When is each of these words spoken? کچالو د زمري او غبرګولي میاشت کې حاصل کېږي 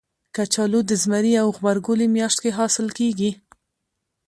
کچالو 0.35 0.79
د 0.89 0.91
زمري 1.03 1.33
او 1.41 1.47
غبرګولي 1.57 2.07
میاشت 2.15 2.37
کې 2.43 2.51
حاصل 2.57 2.87
کېږي 2.97 3.31